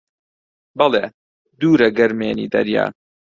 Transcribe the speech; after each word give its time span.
بەڵێ: 0.77 1.05
دوورە 1.59 1.89
گەرمێنی 1.97 2.51
دەریا 2.53 2.85